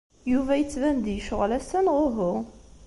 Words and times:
Yuba 0.31 0.53
yettban-d 0.55 1.05
yecɣel 1.11 1.51
ass-a 1.57 1.79
neɣ 1.85 1.97
uhu? 2.07 2.33